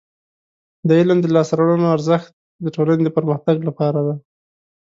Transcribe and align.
د 0.87 0.89
علم 0.99 1.17
د 1.21 1.27
لاسته 1.35 1.53
راوړنو 1.59 1.93
ارزښت 1.95 2.31
د 2.63 2.65
ټولنې 2.75 3.03
د 3.05 3.09
پرمختګ 3.17 3.57
لپاره 3.67 3.99
دی. 4.07 4.17